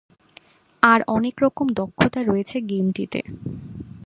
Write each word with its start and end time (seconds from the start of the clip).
আর 0.83 0.99
অনেক 1.07 1.35
রকম 1.41 1.67
দক্ষতা 1.71 2.19
রয়েছে 2.23 2.57
গেমটিতে। 2.61 3.21